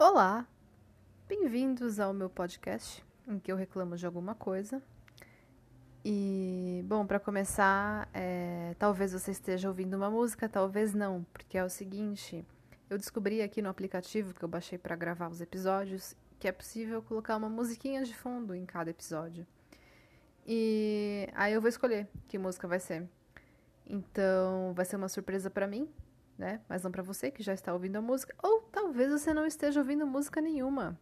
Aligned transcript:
Olá, 0.00 0.46
bem-vindos 1.28 1.98
ao 1.98 2.14
meu 2.14 2.30
podcast 2.30 3.04
em 3.26 3.36
que 3.40 3.50
eu 3.50 3.56
reclamo 3.56 3.96
de 3.96 4.06
alguma 4.06 4.32
coisa. 4.32 4.80
E, 6.04 6.84
bom, 6.86 7.04
para 7.04 7.18
começar, 7.18 8.08
é, 8.14 8.76
talvez 8.78 9.12
você 9.12 9.32
esteja 9.32 9.66
ouvindo 9.66 9.94
uma 9.94 10.08
música, 10.08 10.48
talvez 10.48 10.94
não, 10.94 11.26
porque 11.32 11.58
é 11.58 11.64
o 11.64 11.68
seguinte: 11.68 12.46
eu 12.88 12.96
descobri 12.96 13.42
aqui 13.42 13.60
no 13.60 13.68
aplicativo 13.68 14.32
que 14.32 14.44
eu 14.44 14.48
baixei 14.48 14.78
para 14.78 14.94
gravar 14.94 15.28
os 15.28 15.40
episódios 15.40 16.14
que 16.38 16.46
é 16.46 16.52
possível 16.52 17.02
colocar 17.02 17.36
uma 17.36 17.48
musiquinha 17.48 18.04
de 18.04 18.14
fundo 18.14 18.54
em 18.54 18.64
cada 18.64 18.90
episódio. 18.90 19.44
E 20.46 21.28
aí 21.34 21.52
eu 21.52 21.60
vou 21.60 21.68
escolher 21.68 22.06
que 22.28 22.38
música 22.38 22.68
vai 22.68 22.78
ser. 22.78 23.04
Então, 23.84 24.72
vai 24.74 24.84
ser 24.84 24.94
uma 24.94 25.08
surpresa 25.08 25.50
para 25.50 25.66
mim, 25.66 25.90
né? 26.38 26.60
Mas 26.68 26.84
não 26.84 26.92
para 26.92 27.02
você 27.02 27.32
que 27.32 27.42
já 27.42 27.52
está 27.52 27.72
ouvindo 27.72 27.96
a 27.96 28.00
música, 28.00 28.32
ou 28.40 28.67
talvez 28.88 29.12
você 29.12 29.34
não 29.34 29.44
esteja 29.44 29.80
ouvindo 29.80 30.06
música 30.06 30.40
nenhuma. 30.40 30.98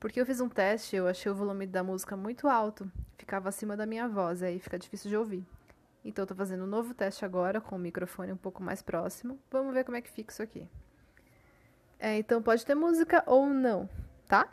Porque 0.00 0.20
eu 0.20 0.26
fiz 0.26 0.40
um 0.40 0.48
teste, 0.48 0.96
eu 0.96 1.06
achei 1.06 1.30
o 1.30 1.34
volume 1.34 1.64
da 1.64 1.80
música 1.80 2.16
muito 2.16 2.48
alto, 2.48 2.90
ficava 3.16 3.48
acima 3.48 3.76
da 3.76 3.86
minha 3.86 4.08
voz, 4.08 4.42
aí 4.42 4.58
fica 4.58 4.76
difícil 4.76 5.08
de 5.08 5.16
ouvir. 5.16 5.46
Então 6.04 6.24
eu 6.24 6.26
tô 6.26 6.34
fazendo 6.34 6.64
um 6.64 6.66
novo 6.66 6.92
teste 6.92 7.24
agora 7.24 7.60
com 7.60 7.76
o 7.76 7.78
microfone 7.78 8.32
um 8.32 8.36
pouco 8.36 8.64
mais 8.64 8.82
próximo. 8.82 9.38
Vamos 9.48 9.72
ver 9.72 9.84
como 9.84 9.96
é 9.96 10.02
que 10.02 10.10
fica 10.10 10.32
isso 10.32 10.42
aqui. 10.42 10.68
É, 12.00 12.18
então 12.18 12.42
pode 12.42 12.66
ter 12.66 12.74
música 12.74 13.22
ou 13.26 13.46
não, 13.46 13.88
tá? 14.26 14.48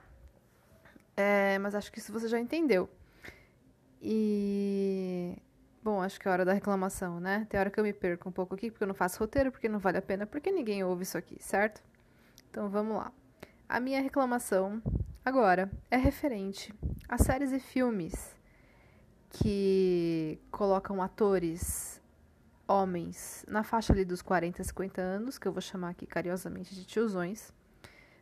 É, 1.17 1.57
mas 1.57 1.73
acho 1.73 1.91
que 1.91 1.97
isso 1.97 2.13
você 2.13 2.27
já 2.27 2.39
entendeu. 2.39 2.87
E 3.99 5.35
Bom, 5.83 5.99
acho 5.99 6.19
que 6.19 6.27
é 6.27 6.31
hora 6.31 6.45
da 6.45 6.53
reclamação, 6.53 7.19
né? 7.19 7.47
Tem 7.49 7.59
hora 7.59 7.71
que 7.71 7.79
eu 7.79 7.83
me 7.83 7.91
perco 7.91 8.29
um 8.29 8.31
pouco 8.31 8.53
aqui, 8.53 8.69
porque 8.69 8.83
eu 8.83 8.87
não 8.87 8.93
faço 8.93 9.17
roteiro, 9.19 9.51
porque 9.51 9.67
não 9.67 9.79
vale 9.79 9.97
a 9.97 10.01
pena, 10.01 10.27
porque 10.27 10.51
ninguém 10.51 10.83
ouve 10.83 11.01
isso 11.01 11.17
aqui, 11.17 11.37
certo? 11.41 11.81
Então 12.51 12.69
vamos 12.69 12.95
lá. 12.95 13.11
A 13.67 13.79
minha 13.79 13.99
reclamação 13.99 14.79
agora 15.25 15.71
é 15.89 15.97
referente 15.97 16.71
a 17.09 17.17
séries 17.17 17.51
e 17.51 17.59
filmes 17.59 18.35
que 19.31 20.39
colocam 20.51 21.01
atores 21.01 21.99
homens 22.67 23.43
na 23.47 23.63
faixa 23.63 23.91
ali 23.91 24.05
dos 24.05 24.21
40, 24.21 24.63
50 24.63 25.01
anos, 25.01 25.39
que 25.39 25.47
eu 25.47 25.51
vou 25.51 25.61
chamar 25.61 25.89
aqui 25.89 26.05
carinhosamente 26.05 26.75
de 26.75 26.85
tiozões, 26.85 27.51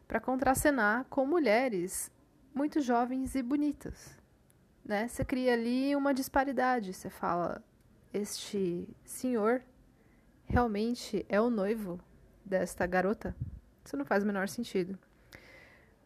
para 0.08 0.22
contracenar 0.22 1.04
com 1.10 1.26
mulheres 1.26 2.10
muito 2.56 2.80
jovens 2.80 3.36
e 3.36 3.44
bonitas 3.44 4.18
né? 4.90 5.08
Você 5.08 5.24
cria 5.24 5.54
ali 5.54 5.96
uma 5.96 6.14
disparidade. 6.16 6.94
Você 6.94 7.12
fala, 7.12 7.64
este 8.12 8.90
senhor 9.06 9.62
realmente 10.46 11.24
é 11.30 11.40
o 11.40 11.52
noivo 11.52 12.00
desta 12.44 12.88
garota? 12.88 13.36
Isso 13.90 13.98
não 13.98 14.06
faz 14.06 14.24
o 14.24 14.28
menor 14.28 14.48
sentido. 14.48 14.96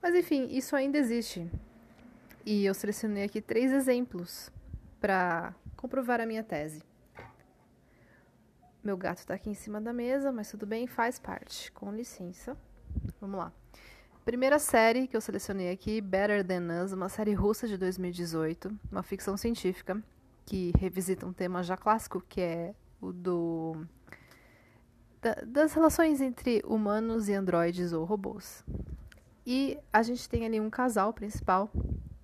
Mas 0.01 0.15
enfim, 0.15 0.47
isso 0.49 0.73
ainda 0.73 0.97
existe. 0.97 1.51
E 2.45 2.63
eu 2.63 2.73
selecionei 2.73 3.25
aqui 3.25 3.41
três 3.41 3.73
exemplos 3.73 4.49
para 5.01 5.53
comprovar 5.75 6.21
a 6.21 6.25
minha 6.25 6.45
tese. 6.45 6.81
Meu 8.81 8.95
gato 8.95 9.17
está 9.17 9.33
aqui 9.33 9.49
em 9.49 9.53
cima 9.53 9.81
da 9.81 9.91
mesa, 9.91 10.31
mas 10.31 10.49
tudo 10.49 10.65
bem, 10.65 10.87
faz 10.87 11.19
parte. 11.19 11.69
Com 11.73 11.91
licença. 11.91 12.55
Vamos 13.19 13.37
lá. 13.37 13.51
Primeira 14.23 14.59
série 14.59 15.05
que 15.05 15.17
eu 15.17 15.19
selecionei 15.19 15.69
aqui, 15.69 15.99
Better 15.99 16.41
Than 16.41 16.85
Us, 16.85 16.93
uma 16.93 17.09
série 17.09 17.33
russa 17.33 17.67
de 17.67 17.77
2018, 17.77 18.79
uma 18.89 19.03
ficção 19.03 19.35
científica 19.35 20.01
que 20.45 20.71
revisita 20.79 21.25
um 21.25 21.33
tema 21.33 21.61
já 21.61 21.75
clássico, 21.75 22.23
que 22.29 22.39
é 22.39 22.73
o 23.01 23.11
do 23.11 23.85
da, 25.23 25.35
das 25.45 25.73
relações 25.73 26.19
entre 26.19 26.61
humanos 26.65 27.29
e 27.29 27.33
androides 27.33 27.93
ou 27.93 28.03
robôs. 28.03 28.63
E 29.45 29.79
a 29.91 30.03
gente 30.03 30.27
tem 30.27 30.45
ali 30.45 30.59
um 30.59 30.69
casal 30.69 31.13
principal 31.13 31.71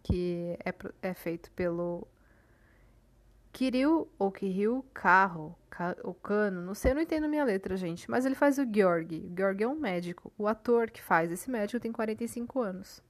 que 0.03 0.57
é, 0.63 0.73
é 1.01 1.13
feito 1.13 1.49
pelo 1.51 2.05
Kirill 3.53 4.07
ou 4.17 4.31
Kirill 4.31 4.85
Carro, 4.93 5.55
o 6.03 6.13
Cano, 6.13 6.61
não 6.61 6.75
sei, 6.75 6.91
eu 6.91 6.95
não 6.95 7.01
entendo 7.01 7.29
minha 7.29 7.43
letra, 7.45 7.77
gente, 7.77 8.09
mas 8.11 8.25
ele 8.25 8.35
faz 8.35 8.57
o 8.57 8.67
Georg. 8.69 9.29
O 9.31 9.33
Georg 9.35 9.63
é 9.63 9.67
um 9.67 9.79
médico. 9.79 10.31
O 10.37 10.45
ator 10.45 10.91
que 10.91 11.01
faz 11.01 11.31
esse 11.31 11.49
médico 11.49 11.79
tem 11.79 11.91
45 11.91 12.59
anos. 12.59 13.01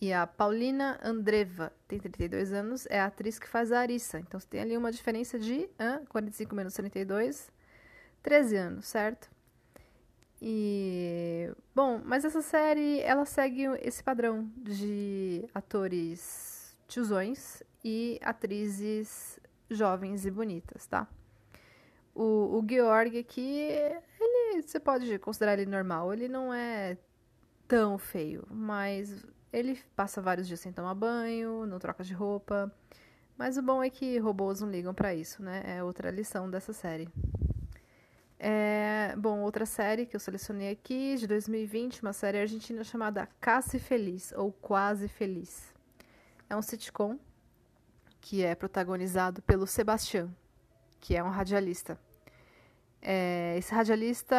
E 0.00 0.12
a 0.12 0.26
Paulina 0.26 1.00
Andreva 1.02 1.72
tem 1.88 1.98
32 1.98 2.52
anos, 2.52 2.86
é 2.88 3.00
a 3.00 3.06
atriz 3.06 3.38
que 3.38 3.48
faz 3.48 3.72
a 3.72 3.80
Arissa. 3.80 4.20
Então 4.20 4.38
você 4.38 4.46
tem 4.46 4.60
ali 4.60 4.76
uma 4.76 4.92
diferença 4.92 5.38
de 5.38 5.68
ah, 5.78 6.02
45 6.08 6.54
menos 6.54 6.74
32, 6.74 7.50
13 8.26 8.56
anos, 8.56 8.86
certo? 8.86 9.30
E 10.42 11.48
bom, 11.72 12.02
mas 12.04 12.24
essa 12.24 12.42
série 12.42 12.98
ela 13.02 13.24
segue 13.24 13.66
esse 13.80 14.02
padrão 14.02 14.50
de 14.56 15.48
atores 15.54 16.76
tiozões 16.88 17.62
e 17.84 18.18
atrizes 18.20 19.38
jovens 19.70 20.26
e 20.26 20.30
bonitas, 20.32 20.88
tá? 20.88 21.06
O, 22.12 22.58
o 22.58 22.66
Georg 22.68 23.16
aqui, 23.16 23.70
ele, 24.18 24.62
você 24.62 24.80
pode 24.80 25.20
considerar 25.20 25.52
ele 25.52 25.70
normal. 25.70 26.12
Ele 26.12 26.26
não 26.26 26.52
é 26.52 26.98
tão 27.68 27.96
feio, 27.96 28.44
mas 28.50 29.24
ele 29.52 29.78
passa 29.94 30.20
vários 30.20 30.48
dias 30.48 30.58
sem 30.58 30.72
tomar 30.72 30.94
banho, 30.94 31.64
não 31.64 31.78
troca 31.78 32.02
de 32.02 32.12
roupa. 32.12 32.74
Mas 33.38 33.56
o 33.56 33.62
bom 33.62 33.84
é 33.84 33.88
que 33.88 34.18
robôs 34.18 34.62
não 34.62 34.68
ligam 34.68 34.92
para 34.92 35.14
isso, 35.14 35.44
né? 35.44 35.62
É 35.64 35.84
outra 35.84 36.10
lição 36.10 36.50
dessa 36.50 36.72
série. 36.72 37.08
É, 38.38 39.14
bom, 39.16 39.40
outra 39.40 39.64
série 39.64 40.04
que 40.04 40.14
eu 40.14 40.20
selecionei 40.20 40.70
aqui, 40.70 41.16
de 41.16 41.26
2020, 41.26 42.02
uma 42.02 42.12
série 42.12 42.38
argentina 42.38 42.84
chamada 42.84 43.28
Quase 43.42 43.78
Feliz, 43.78 44.32
ou 44.36 44.52
Quase 44.52 45.08
Feliz. 45.08 45.74
É 46.48 46.56
um 46.56 46.62
sitcom 46.62 47.18
que 48.20 48.44
é 48.44 48.54
protagonizado 48.54 49.40
pelo 49.42 49.66
Sebastião, 49.66 50.34
que 51.00 51.16
é 51.16 51.22
um 51.22 51.30
radialista. 51.30 51.98
É, 53.00 53.54
esse 53.56 53.72
radialista, 53.72 54.36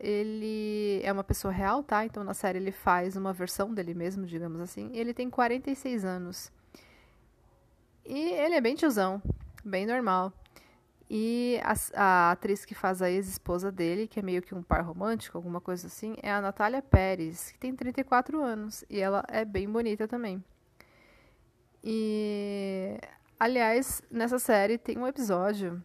ele 0.00 1.00
é 1.04 1.12
uma 1.12 1.22
pessoa 1.22 1.52
real, 1.52 1.82
tá? 1.82 2.04
Então 2.04 2.24
na 2.24 2.32
série 2.34 2.58
ele 2.58 2.72
faz 2.72 3.14
uma 3.14 3.32
versão 3.32 3.74
dele 3.74 3.94
mesmo, 3.94 4.26
digamos 4.26 4.60
assim. 4.60 4.90
Ele 4.94 5.12
tem 5.12 5.28
46 5.28 6.04
anos. 6.04 6.50
E 8.04 8.30
ele 8.30 8.54
é 8.54 8.60
bem 8.60 8.74
tiozão, 8.74 9.20
bem 9.64 9.84
normal. 9.84 10.32
E 11.08 11.60
a, 11.62 11.74
a 11.94 12.30
atriz 12.32 12.64
que 12.64 12.74
faz 12.74 13.00
a 13.00 13.10
ex-esposa 13.10 13.70
dele, 13.70 14.08
que 14.08 14.18
é 14.18 14.22
meio 14.22 14.42
que 14.42 14.54
um 14.54 14.62
par 14.62 14.84
romântico, 14.84 15.38
alguma 15.38 15.60
coisa 15.60 15.86
assim, 15.86 16.16
é 16.22 16.32
a 16.32 16.40
Natália 16.40 16.82
Pérez, 16.82 17.52
que 17.52 17.58
tem 17.58 17.74
34 17.74 18.42
anos. 18.42 18.84
E 18.90 18.98
ela 18.98 19.24
é 19.28 19.44
bem 19.44 19.68
bonita 19.68 20.08
também. 20.08 20.42
E 21.84 22.98
Aliás, 23.38 24.00
nessa 24.10 24.38
série 24.38 24.78
tem 24.78 24.96
um 24.96 25.06
episódio 25.06 25.82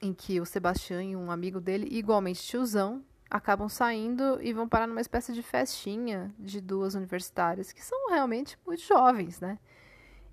em 0.00 0.14
que 0.14 0.40
o 0.40 0.46
Sebastião 0.46 1.02
e 1.02 1.16
um 1.16 1.28
amigo 1.28 1.60
dele, 1.60 1.88
igualmente 1.90 2.44
tiozão, 2.44 3.04
acabam 3.28 3.68
saindo 3.68 4.38
e 4.40 4.52
vão 4.52 4.68
parar 4.68 4.86
numa 4.86 5.00
espécie 5.00 5.32
de 5.32 5.42
festinha 5.42 6.32
de 6.38 6.60
duas 6.60 6.94
universitárias, 6.94 7.72
que 7.72 7.84
são 7.84 8.10
realmente 8.10 8.56
muito 8.64 8.82
jovens, 8.82 9.40
né? 9.40 9.58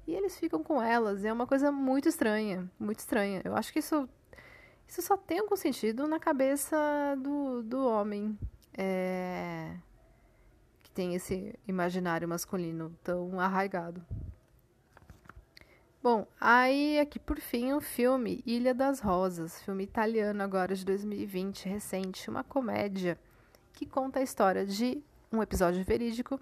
E 0.07 0.15
eles 0.15 0.39
ficam 0.39 0.63
com 0.63 0.81
elas, 0.81 1.25
é 1.25 1.33
uma 1.33 1.45
coisa 1.45 1.69
muito 1.69 2.07
estranha, 2.07 2.71
muito 2.79 2.99
estranha. 2.99 3.41
Eu 3.43 3.53
acho 3.57 3.73
que 3.73 3.79
isso, 3.79 4.07
isso 4.87 5.01
só 5.01 5.17
tem 5.17 5.39
algum 5.39 5.57
sentido 5.57 6.07
na 6.07 6.17
cabeça 6.17 6.77
do, 7.21 7.61
do 7.61 7.85
homem 7.85 8.39
é, 8.77 9.75
que 10.81 10.89
tem 10.91 11.13
esse 11.13 11.53
imaginário 11.67 12.25
masculino 12.25 12.97
tão 13.03 13.37
arraigado. 13.37 14.01
Bom, 16.01 16.25
aí 16.39 16.99
aqui 17.01 17.19
por 17.19 17.37
fim 17.37 17.73
o 17.73 17.81
filme 17.81 18.41
Ilha 18.45 18.73
das 18.73 19.01
Rosas, 19.01 19.61
filme 19.63 19.83
italiano 19.83 20.41
agora 20.41 20.73
de 20.73 20.85
2020, 20.85 21.67
recente, 21.67 22.29
uma 22.29 22.45
comédia 22.45 23.19
que 23.73 23.85
conta 23.85 24.19
a 24.19 24.23
história 24.23 24.65
de 24.65 25.03
um 25.29 25.43
episódio 25.43 25.83
verídico 25.83 26.39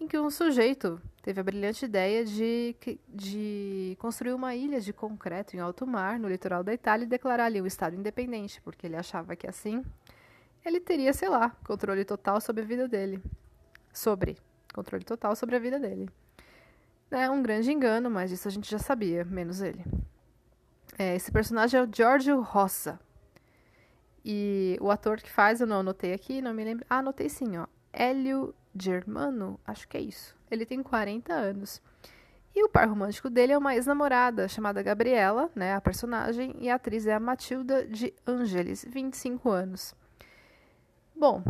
em 0.00 0.06
que 0.06 0.18
um 0.18 0.30
sujeito 0.30 1.00
teve 1.22 1.40
a 1.40 1.44
brilhante 1.44 1.84
ideia 1.84 2.24
de, 2.24 2.76
de 3.08 3.96
construir 3.98 4.32
uma 4.32 4.54
ilha 4.54 4.80
de 4.80 4.92
concreto 4.92 5.56
em 5.56 5.60
alto 5.60 5.86
mar, 5.86 6.18
no 6.18 6.28
litoral 6.28 6.62
da 6.62 6.72
Itália, 6.72 7.04
e 7.04 7.08
declarar 7.08 7.46
ali 7.46 7.60
um 7.60 7.66
estado 7.66 7.96
independente, 7.96 8.60
porque 8.62 8.86
ele 8.86 8.96
achava 8.96 9.34
que 9.34 9.46
assim 9.46 9.84
ele 10.64 10.80
teria, 10.80 11.12
sei 11.12 11.28
lá, 11.28 11.50
controle 11.64 12.04
total 12.04 12.40
sobre 12.40 12.62
a 12.62 12.66
vida 12.66 12.88
dele. 12.88 13.22
Sobre. 13.92 14.36
Controle 14.74 15.04
total 15.04 15.36
sobre 15.36 15.56
a 15.56 15.58
vida 15.58 15.78
dele. 15.78 16.10
É 17.10 17.30
um 17.30 17.40
grande 17.40 17.70
engano, 17.70 18.10
mas 18.10 18.32
isso 18.32 18.48
a 18.48 18.50
gente 18.50 18.68
já 18.68 18.78
sabia, 18.78 19.24
menos 19.24 19.60
ele. 19.60 19.84
É, 20.98 21.14
esse 21.14 21.30
personagem 21.30 21.78
é 21.78 21.82
o 21.84 21.88
Giorgio 21.92 22.40
Rossa. 22.40 22.98
E 24.24 24.76
o 24.80 24.90
ator 24.90 25.18
que 25.18 25.30
faz, 25.30 25.60
eu 25.60 25.66
não 25.68 25.80
anotei 25.80 26.12
aqui, 26.12 26.42
não 26.42 26.52
me 26.52 26.64
lembro. 26.64 26.84
Ah, 26.90 26.98
anotei 26.98 27.28
sim, 27.28 27.56
ó. 27.56 27.66
Hélio 27.96 28.54
Germano, 28.74 29.58
acho 29.66 29.88
que 29.88 29.96
é 29.96 30.00
isso. 30.00 30.36
Ele 30.50 30.66
tem 30.66 30.82
40 30.82 31.32
anos. 31.32 31.82
E 32.54 32.64
o 32.64 32.68
par 32.68 32.88
romântico 32.88 33.28
dele 33.28 33.52
é 33.52 33.58
uma 33.58 33.74
ex-namorada 33.74 34.48
chamada 34.48 34.82
Gabriela, 34.82 35.50
né, 35.54 35.74
a 35.74 35.80
personagem, 35.80 36.54
e 36.58 36.70
a 36.70 36.76
atriz 36.76 37.06
é 37.06 37.14
a 37.14 37.20
Matilda 37.20 37.86
de 37.86 38.14
Angelis, 38.26 38.84
25 38.88 39.50
anos. 39.50 39.94
Bom, 41.14 41.42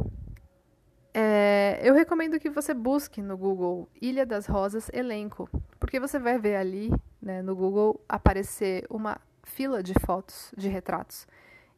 É, 1.19 1.81
eu 1.83 1.95
recomendo 1.95 2.39
que 2.39 2.51
você 2.51 2.75
busque 2.75 3.23
no 3.23 3.39
Google 3.39 3.89
Ilha 4.03 4.27
das 4.27 4.47
Rosas 4.47 4.91
elenco, 4.93 5.49
porque 5.81 5.99
você 5.99 6.19
vai 6.19 6.39
ver 6.39 6.57
ali, 6.57 6.93
né, 7.23 7.41
no 7.41 7.57
Google, 7.57 7.99
aparecer 8.07 8.85
uma 8.91 9.19
fila 9.43 9.83
de 9.83 9.95
fotos, 10.05 10.53
de 10.57 10.69
retratos, 10.69 11.27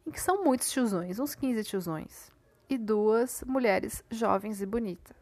em 0.04 0.10
que 0.10 0.20
são 0.20 0.42
muitos 0.42 0.68
tiozões, 0.72 1.20
uns 1.20 1.36
15 1.36 1.62
tiozões, 1.62 2.32
e 2.68 2.76
duas 2.76 3.42
mulheres 3.46 4.04
jovens 4.10 4.60
e 4.60 4.66
bonitas. 4.66 5.16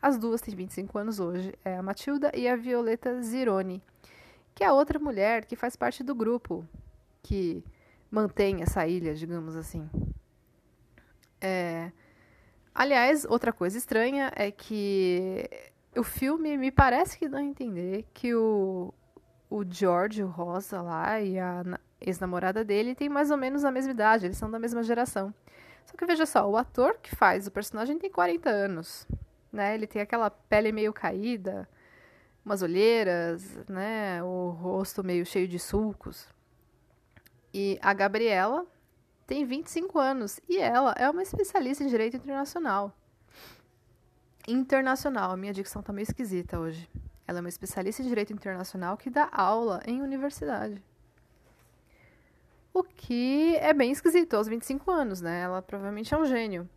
As 0.00 0.18
duas 0.18 0.40
têm 0.40 0.54
25 0.54 0.98
anos 0.98 1.20
hoje, 1.20 1.52
é 1.64 1.76
a 1.76 1.82
Matilda 1.82 2.30
e 2.34 2.48
a 2.48 2.56
Violeta 2.56 3.20
Zironi, 3.22 3.82
que 4.54 4.62
é 4.62 4.70
outra 4.70 4.98
mulher 4.98 5.44
que 5.44 5.56
faz 5.56 5.76
parte 5.76 6.02
do 6.02 6.14
grupo 6.14 6.66
que 7.22 7.64
mantém 8.10 8.62
essa 8.62 8.86
ilha, 8.86 9.14
digamos 9.14 9.56
assim. 9.56 9.88
É... 11.40 11.90
Aliás, 12.74 13.24
outra 13.24 13.52
coisa 13.52 13.76
estranha 13.76 14.30
é 14.36 14.50
que 14.50 15.48
o 15.96 16.02
filme 16.02 16.56
me 16.56 16.70
parece 16.70 17.18
que 17.18 17.28
dá 17.28 17.38
a 17.38 17.42
entender 17.42 18.06
que 18.12 18.34
o, 18.34 18.92
o 19.48 19.64
George, 19.68 20.22
o 20.22 20.28
Rosa 20.28 20.82
lá, 20.82 21.20
e 21.20 21.38
a 21.38 21.64
ex-namorada 22.00 22.64
dele 22.64 22.94
têm 22.94 23.08
mais 23.08 23.30
ou 23.30 23.36
menos 23.36 23.64
a 23.64 23.70
mesma 23.70 23.92
idade, 23.92 24.26
eles 24.26 24.36
são 24.36 24.50
da 24.50 24.58
mesma 24.58 24.82
geração. 24.82 25.32
Só 25.86 25.96
que 25.96 26.04
veja 26.04 26.26
só, 26.26 26.48
o 26.48 26.56
ator 26.56 26.98
que 27.00 27.14
faz 27.14 27.46
o 27.46 27.50
personagem 27.50 27.98
tem 27.98 28.10
40 28.10 28.50
anos, 28.50 29.06
né? 29.52 29.74
Ele 29.74 29.86
tem 29.86 30.02
aquela 30.02 30.28
pele 30.28 30.72
meio 30.72 30.92
caída, 30.92 31.68
umas 32.44 32.60
olheiras, 32.60 33.42
né? 33.68 34.22
O 34.22 34.50
rosto 34.50 35.02
meio 35.02 35.24
cheio 35.24 35.48
de 35.48 35.58
sulcos. 35.58 36.28
E 37.54 37.78
a 37.80 37.94
Gabriela 37.94 38.66
tem 39.26 39.44
25 39.44 39.98
anos 39.98 40.40
e 40.48 40.58
ela 40.58 40.92
é 40.98 41.08
uma 41.08 41.22
especialista 41.22 41.82
em 41.82 41.88
direito 41.88 42.16
internacional. 42.16 42.92
Internacional, 44.46 45.36
minha 45.36 45.52
dicção 45.52 45.82
tá 45.82 45.92
meio 45.92 46.04
esquisita 46.04 46.58
hoje. 46.58 46.88
Ela 47.26 47.38
é 47.38 47.40
uma 47.40 47.48
especialista 47.48 48.02
em 48.02 48.06
direito 48.06 48.32
internacional 48.32 48.96
que 48.96 49.10
dá 49.10 49.28
aula 49.32 49.82
em 49.86 50.02
universidade. 50.02 50.82
O 52.76 52.84
que 52.84 53.56
é 53.56 53.72
bem 53.72 53.90
esquisito 53.90 54.34
aos 54.34 54.46
25 54.46 54.90
anos, 54.90 55.22
né? 55.22 55.40
Ela 55.40 55.62
provavelmente 55.62 56.12
é 56.12 56.18
um 56.18 56.26
gênio. 56.26 56.68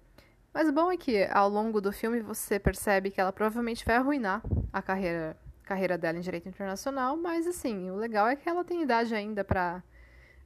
Mas 0.54 0.70
o 0.70 0.72
bom 0.72 0.90
é 0.90 0.96
que 0.96 1.26
ao 1.26 1.50
longo 1.50 1.82
do 1.82 1.92
filme 1.92 2.22
você 2.22 2.58
percebe 2.58 3.12
que 3.12 3.20
ela 3.20 3.34
provavelmente 3.34 3.84
vai 3.84 3.98
arruinar 3.98 4.42
a 4.72 4.82
carreira, 4.82 5.36
carreira 5.62 5.98
dela 5.98 6.18
em 6.18 6.22
direito 6.22 6.48
internacional, 6.48 7.18
mas 7.18 7.46
assim, 7.46 7.92
o 7.92 7.98
legal 7.98 8.30
é 8.30 8.38
que 8.38 8.48
ela 8.48 8.64
tem 8.64 8.82
idade 8.82 9.14
ainda 9.14 9.44
para 9.44 9.84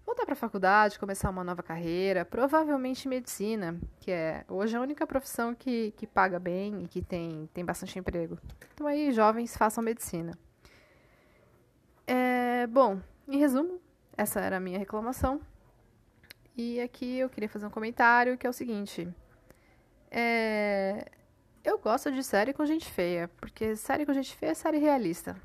voltar 0.04 0.26
para 0.26 0.34
a 0.34 0.36
faculdade, 0.36 0.98
começar 0.98 1.30
uma 1.30 1.44
nova 1.44 1.62
carreira, 1.62 2.26
provavelmente 2.26 3.08
medicina, 3.08 3.80
que 4.00 4.10
é 4.10 4.44
hoje 4.50 4.76
a 4.76 4.82
única 4.82 5.06
profissão 5.06 5.54
que, 5.54 5.92
que 5.92 6.08
paga 6.08 6.40
bem 6.40 6.84
e 6.84 6.88
que 6.88 7.00
tem, 7.00 7.48
tem 7.54 7.64
bastante 7.64 8.00
emprego. 8.00 8.40
Então 8.74 8.88
aí, 8.88 9.12
jovens, 9.12 9.56
façam 9.56 9.84
medicina. 9.84 10.36
É, 12.08 12.66
bom, 12.66 13.00
em 13.28 13.38
resumo, 13.38 13.83
essa 14.18 14.40
era 14.40 14.58
a 14.58 14.60
minha 14.60 14.80
reclamação. 14.80 15.42
E 16.56 16.80
aqui 16.80 17.18
eu 17.18 17.30
queria 17.30 17.50
fazer 17.50 17.66
um 17.66 17.70
comentário 17.70 18.38
que 18.38 18.46
é 18.46 18.50
o 18.50 18.54
seguinte. 18.54 19.08
É, 20.12 21.10
eu 21.64 21.80
gosto 21.80 22.12
de 22.12 22.24
série 22.24 22.54
com 22.54 22.66
gente 22.66 22.90
feia, 22.92 23.28
porque 23.38 23.76
série 23.76 24.06
com 24.06 24.14
gente 24.14 24.36
feia 24.36 24.52
é 24.52 24.54
série 24.54 24.78
realista. 24.78 25.36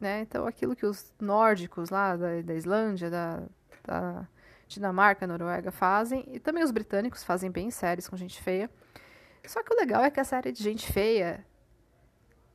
Né? 0.00 0.20
Então 0.20 0.46
aquilo 0.46 0.76
que 0.76 0.84
os 0.84 1.12
nórdicos 1.20 1.90
lá 1.90 2.16
da, 2.16 2.42
da 2.42 2.54
Islândia, 2.54 3.10
da, 3.10 3.42
da 3.84 4.28
Dinamarca, 4.68 5.26
Noruega 5.26 5.72
fazem, 5.72 6.24
e 6.28 6.38
também 6.38 6.62
os 6.62 6.70
britânicos 6.70 7.24
fazem 7.24 7.50
bem 7.50 7.70
séries 7.70 8.08
com 8.08 8.16
gente 8.16 8.40
feia. 8.42 8.70
Só 9.46 9.62
que 9.62 9.72
o 9.72 9.76
legal 9.76 10.04
é 10.04 10.10
que 10.10 10.20
a 10.20 10.24
série 10.24 10.52
de 10.52 10.62
gente 10.62 10.92
feia 10.92 11.44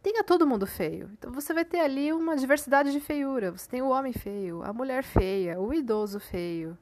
tenha 0.03 0.23
todo 0.23 0.45
mundo 0.45 0.67
feio. 0.67 1.09
Então 1.13 1.31
você 1.31 1.53
vai 1.53 1.63
ter 1.63 1.79
ali 1.79 2.11
uma 2.11 2.35
diversidade 2.35 2.91
de 2.91 2.99
feiura. 2.99 3.51
Você 3.51 3.67
tem 3.69 3.81
o 3.81 3.87
homem 3.87 4.11
feio, 4.11 4.61
a 4.61 4.73
mulher 4.73 5.03
feia, 5.03 5.59
o 5.59 5.73
idoso 5.73 6.19
feio, 6.19 6.77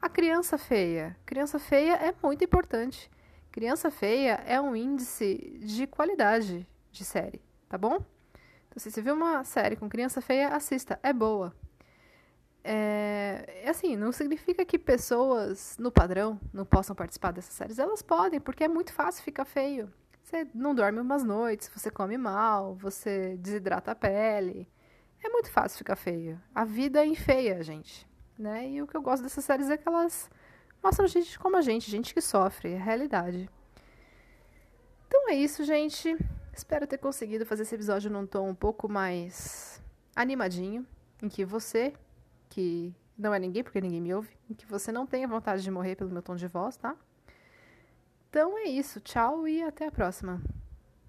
a 0.00 0.08
criança 0.08 0.56
feia. 0.56 1.16
Criança 1.26 1.58
feia 1.58 1.92
é 1.94 2.14
muito 2.22 2.42
importante. 2.42 3.10
Criança 3.52 3.90
feia 3.90 4.42
é 4.46 4.58
um 4.58 4.74
índice 4.74 5.58
de 5.60 5.86
qualidade 5.86 6.66
de 6.90 7.04
série, 7.04 7.42
tá 7.68 7.76
bom? 7.76 7.96
Então, 8.68 8.78
se 8.78 8.90
você 8.90 9.02
viu 9.02 9.14
uma 9.14 9.44
série 9.44 9.76
com 9.76 9.86
criança 9.86 10.22
feia, 10.22 10.48
assista, 10.48 10.98
é 11.02 11.12
boa. 11.12 11.54
É, 12.64 13.64
assim, 13.68 13.96
não 13.96 14.12
significa 14.12 14.64
que 14.64 14.78
pessoas 14.78 15.76
no 15.78 15.92
padrão 15.92 16.40
não 16.54 16.64
possam 16.64 16.96
participar 16.96 17.32
dessas 17.32 17.52
séries. 17.52 17.78
Elas 17.78 18.00
podem, 18.00 18.40
porque 18.40 18.64
é 18.64 18.68
muito 18.68 18.94
fácil 18.94 19.22
ficar 19.22 19.44
feio. 19.44 19.92
Você 20.22 20.46
não 20.54 20.74
dorme 20.74 21.00
umas 21.00 21.24
noites, 21.24 21.70
você 21.74 21.90
come 21.90 22.16
mal, 22.16 22.74
você 22.74 23.36
desidrata 23.36 23.90
a 23.90 23.94
pele. 23.94 24.68
É 25.22 25.28
muito 25.28 25.50
fácil 25.50 25.78
ficar 25.78 25.96
feio. 25.96 26.40
A 26.54 26.64
vida 26.64 27.02
é 27.02 27.06
enfeia, 27.06 27.62
gente. 27.62 28.08
Né? 28.38 28.70
E 28.70 28.82
o 28.82 28.86
que 28.86 28.96
eu 28.96 29.02
gosto 29.02 29.22
dessas 29.22 29.44
séries 29.44 29.68
é 29.68 29.76
que 29.76 29.88
elas 29.88 30.30
mostram 30.82 31.06
gente 31.06 31.38
como 31.38 31.56
a 31.56 31.60
gente, 31.60 31.90
gente 31.90 32.14
que 32.14 32.20
sofre, 32.20 32.72
é 32.72 32.76
a 32.76 32.82
realidade. 32.82 33.48
Então 35.06 35.28
é 35.28 35.34
isso, 35.34 35.64
gente. 35.64 36.16
Espero 36.52 36.86
ter 36.86 36.98
conseguido 36.98 37.46
fazer 37.46 37.62
esse 37.62 37.74
episódio 37.74 38.10
num 38.10 38.26
tom 38.26 38.48
um 38.48 38.54
pouco 38.54 38.88
mais 38.88 39.82
animadinho, 40.14 40.86
em 41.22 41.28
que 41.28 41.44
você 41.44 41.92
que 42.48 42.94
não 43.16 43.32
é 43.32 43.38
ninguém, 43.38 43.62
porque 43.62 43.80
ninguém 43.80 44.00
me 44.00 44.14
ouve, 44.14 44.36
e 44.48 44.54
que 44.54 44.66
você 44.66 44.92
não 44.92 45.06
tenha 45.06 45.26
vontade 45.26 45.62
de 45.62 45.70
morrer 45.70 45.96
pelo 45.96 46.10
meu 46.10 46.22
tom 46.22 46.34
de 46.34 46.46
voz, 46.46 46.76
tá? 46.76 46.96
Então 48.32 48.56
é 48.56 48.64
isso. 48.64 48.98
Tchau 48.98 49.46
e 49.46 49.62
até 49.62 49.88
a 49.88 49.92
próxima. 49.92 50.40